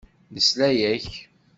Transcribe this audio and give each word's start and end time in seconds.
Nesla-ak. 0.33 1.09